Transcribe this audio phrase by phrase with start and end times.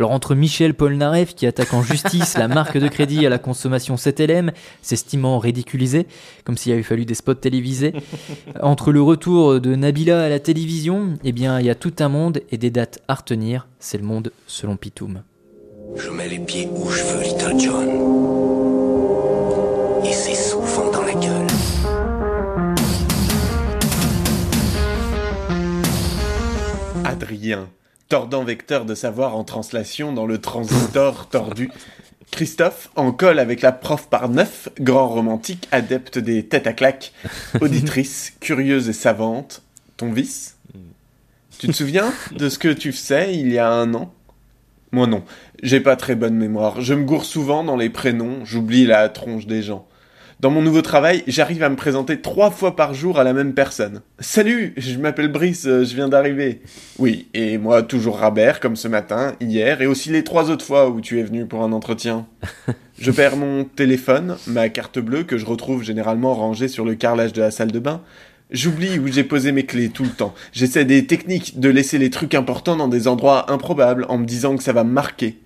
[0.00, 3.96] Alors entre Michel Polnareff qui attaque en justice la marque de crédit à la consommation
[3.96, 6.06] 7LM, s'estimant ridiculisé,
[6.44, 7.92] comme s'il avait fallu des spots télévisés,
[8.62, 12.08] entre le retour de Nabila à la télévision, eh bien il y a tout un
[12.08, 15.22] monde et des dates à retenir, c'est le monde selon Pitoum.
[15.96, 18.39] Je mets les pieds où je veux, Little John.
[28.10, 31.70] Tordant vecteur de savoir en translation dans le transistor tordu.
[32.32, 37.12] Christophe, en colle avec la prof par neuf, grand romantique, adepte des têtes à claques,
[37.60, 39.62] auditrice, curieuse et savante.
[39.96, 40.56] Ton vice?
[41.58, 44.12] Tu te souviens de ce que tu faisais il y a un an?
[44.90, 45.22] Moi non,
[45.62, 46.80] j'ai pas très bonne mémoire.
[46.80, 49.86] Je me gourre souvent dans les prénoms, j'oublie la tronche des gens.
[50.40, 53.52] Dans mon nouveau travail, j'arrive à me présenter trois fois par jour à la même
[53.52, 54.00] personne.
[54.20, 56.62] Salut, je m'appelle Brice, euh, je viens d'arriver.
[56.98, 60.88] Oui, et moi toujours Rabert, comme ce matin, hier, et aussi les trois autres fois
[60.88, 62.26] où tu es venu pour un entretien.
[62.98, 67.32] Je perds mon téléphone, ma carte bleue que je retrouve généralement rangée sur le carrelage
[67.32, 68.02] de la salle de bain.
[68.50, 70.34] J'oublie où j'ai posé mes clés tout le temps.
[70.52, 74.54] J'essaie des techniques de laisser les trucs importants dans des endroits improbables en me disant
[74.54, 75.38] que ça va me marquer.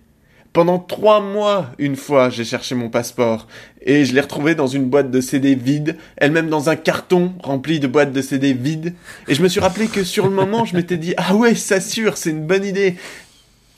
[0.55, 3.49] Pendant trois mois, une fois, j'ai cherché mon passeport
[3.83, 7.81] et je l'ai retrouvé dans une boîte de CD vide, elle-même dans un carton rempli
[7.81, 8.95] de boîtes de CD vides.
[9.27, 11.81] Et je me suis rappelé que sur le moment, je m'étais dit ah ouais, ça
[11.81, 12.95] sûr, c'est une bonne idée.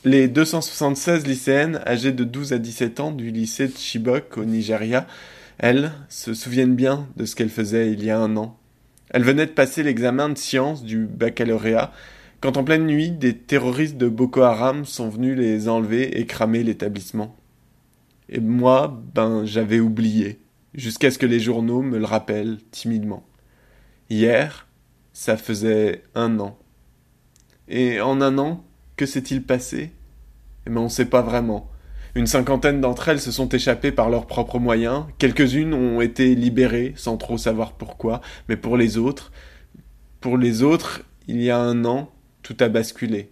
[0.05, 5.07] Les 276 lycéennes âgées de 12 à 17 ans du lycée de Chibok au Nigeria,
[5.57, 8.55] elles se souviennent bien de ce qu'elles faisaient il y a un an.
[9.09, 11.91] Elles venaient de passer l'examen de sciences du baccalauréat
[12.39, 16.63] quand en pleine nuit, des terroristes de Boko Haram sont venus les enlever et cramer
[16.63, 17.35] l'établissement.
[18.29, 20.39] Et moi, ben, j'avais oublié,
[20.73, 23.25] jusqu'à ce que les journaux me le rappellent timidement.
[24.09, 24.67] Hier,
[25.13, 26.57] ça faisait un an.
[27.67, 28.63] Et en un an,
[28.97, 29.91] que s'est-il passé?
[30.65, 31.71] Eh ben, on sait pas vraiment.
[32.13, 36.93] Une cinquantaine d'entre elles se sont échappées par leurs propres moyens, quelques-unes ont été libérées
[36.95, 39.31] sans trop savoir pourquoi, mais pour les autres,
[40.19, 42.11] pour les autres, il y a un an,
[42.47, 43.29] tout a basculé.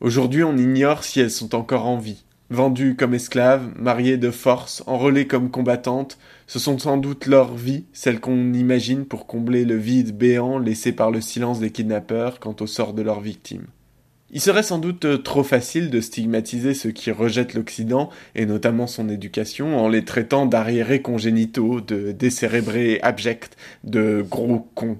[0.00, 2.24] Aujourd'hui, on ignore si elles sont encore en vie.
[2.48, 6.16] Vendues comme esclaves, mariées de force, enrôlées comme combattantes,
[6.46, 10.92] ce sont sans doute leurs vies, celles qu'on imagine pour combler le vide béant laissé
[10.92, 13.66] par le silence des kidnappeurs quant au sort de leurs victimes.
[14.30, 19.10] Il serait sans doute trop facile de stigmatiser ceux qui rejettent l'Occident, et notamment son
[19.10, 24.98] éducation, en les traitant d'arriérés congénitaux, de décérébrés abjects, de gros cons.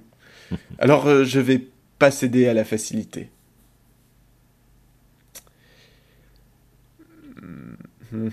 [0.78, 1.66] Alors euh, je vais
[1.98, 3.30] pas céder à la facilité.
[8.12, 8.28] Hmm.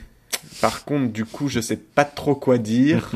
[0.61, 3.11] Par contre, du coup, je sais pas trop quoi dire.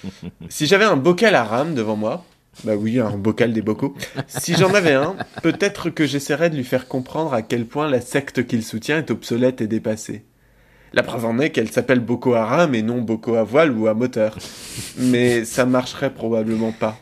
[0.48, 2.24] si j'avais un bocal à rame devant moi,
[2.64, 3.94] bah oui, un bocal des bocaux.
[4.26, 8.00] Si j'en avais un, peut-être que j'essaierais de lui faire comprendre à quel point la
[8.00, 10.24] secte qu'il soutient est obsolète et dépassée.
[10.92, 13.94] La preuve en est qu'elle s'appelle Boko Haram et non Boko à voile ou à
[13.94, 14.36] moteur.
[14.98, 16.98] Mais ça marcherait probablement pas.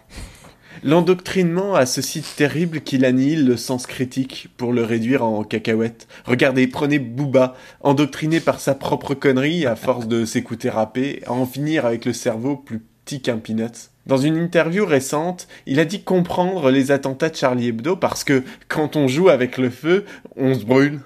[0.84, 6.06] L'endoctrinement a ceci de terrible qu'il annihile le sens critique pour le réduire en cacahuète.
[6.24, 11.46] Regardez, prenez Booba, endoctriné par sa propre connerie à force de s'écouter rapper, à en
[11.46, 13.90] finir avec le cerveau plus petit qu'un peanut.
[14.06, 18.44] Dans une interview récente, il a dit comprendre les attentats de Charlie Hebdo parce que
[18.68, 20.04] quand on joue avec le feu,
[20.36, 21.00] on se brûle.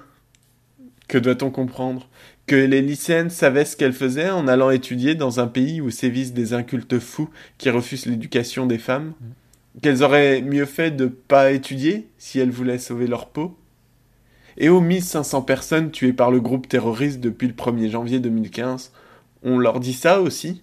[1.07, 2.07] Que doit-on comprendre?
[2.45, 6.33] Que les lycéennes savaient ce qu'elles faisaient en allant étudier dans un pays où sévissent
[6.33, 9.13] des incultes fous qui refusent l'éducation des femmes?
[9.81, 13.57] Qu'elles auraient mieux fait de pas étudier si elles voulaient sauver leur peau
[14.57, 18.91] Et aux 1500 personnes tuées par le groupe terroriste depuis le 1er janvier 2015,
[19.43, 20.61] on leur dit ça aussi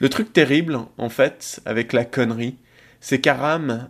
[0.00, 2.56] Le truc terrible, en fait, avec la connerie,
[3.00, 3.36] c'est qu'à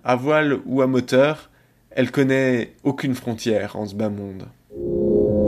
[0.04, 1.50] à voile ou à moteur,
[1.90, 4.46] elle connaît aucune frontière en ce bas monde.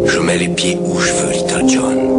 [0.07, 2.19] Je mets les pieds où je veux, Little John.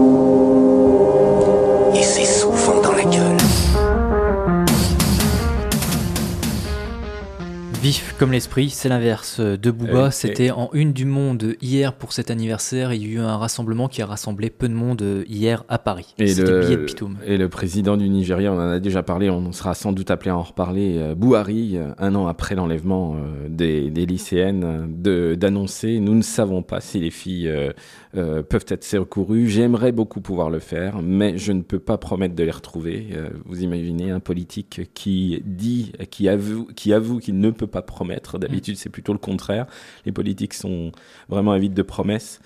[7.81, 10.07] Vif comme l'esprit, c'est l'inverse de Booba.
[10.07, 12.93] Euh, C'était en une du monde hier pour cet anniversaire.
[12.93, 16.13] Il y a eu un rassemblement qui a rassemblé peu de monde hier à Paris.
[16.17, 17.15] Et C'était le billet de Pitoum.
[17.25, 20.29] et le président du Nigeria, on en a déjà parlé, on sera sans doute appelé
[20.29, 24.93] à en reparler, euh, Bouhari, euh, un an après l'enlèvement euh, des, des lycéennes,
[25.37, 27.71] d'annoncer Nous ne savons pas si les filles euh,
[28.17, 29.47] euh, peuvent être secourues.
[29.47, 33.07] J'aimerais beaucoup pouvoir le faire, mais je ne peux pas promettre de les retrouver.
[33.45, 38.37] Vous imaginez un politique qui dit, qui avoue qui avoue qu'il ne peut pas promettre.
[38.39, 39.65] D'habitude, c'est plutôt le contraire.
[40.05, 40.91] Les politiques sont
[41.29, 42.41] vraiment avides de promesses.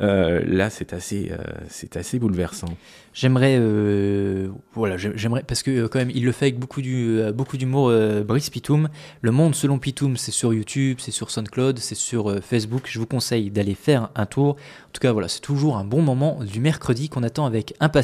[0.00, 1.36] Euh, là, c'est assez, euh,
[1.68, 2.68] c'est assez bouleversant.
[3.12, 7.20] J'aimerais, euh, voilà, j'ai- j'aimerais parce que quand même, il le fait avec beaucoup du,
[7.34, 7.92] beaucoup d'humour.
[8.24, 8.88] Brice Pitoum,
[9.20, 12.84] Le Monde selon Pitoum, c'est sur YouTube, c'est sur SoundCloud, c'est sur Facebook.
[12.90, 14.52] Je vous conseille d'aller faire un tour.
[14.52, 18.02] En tout cas, voilà, c'est toujours un bon moment du mercredi qu'on attend avec impatience.